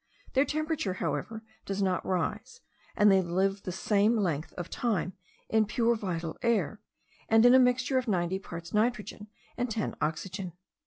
Their 0.33 0.45
temperature 0.45 0.95
however, 0.95 1.43
does 1.63 1.79
not 1.79 2.03
rise; 2.03 2.61
and 2.95 3.11
they 3.11 3.21
live 3.21 3.61
the 3.61 3.71
same 3.71 4.17
length 4.17 4.51
of 4.53 4.67
time 4.71 5.13
in 5.47 5.65
pure 5.67 5.95
vital 5.95 6.39
air, 6.41 6.81
and 7.29 7.45
in 7.45 7.53
a 7.53 7.59
mixture 7.59 7.99
of 7.99 8.07
ninety 8.07 8.39
parts 8.39 8.73
nitrogen 8.73 9.27
and 9.57 9.69
ten 9.69 9.93
oxygen. 10.01 10.53